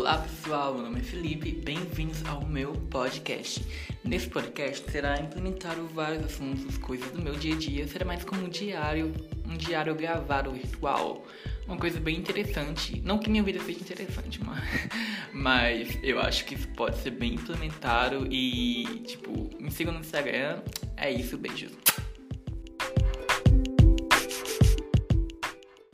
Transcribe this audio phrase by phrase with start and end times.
[0.00, 3.62] Olá pessoal, meu nome é Felipe, bem-vindos ao meu podcast.
[4.02, 8.46] Nesse podcast será implementado vários assuntos, coisas do meu dia a dia, será mais como
[8.46, 9.12] um diário,
[9.46, 11.22] um diário gravado virtual.
[11.66, 14.64] Uma coisa bem interessante, não que minha vida seja interessante, mas,
[15.34, 20.62] mas eu acho que isso pode ser bem implementado e, tipo, me sigam no Instagram.
[20.96, 21.72] É isso, beijos.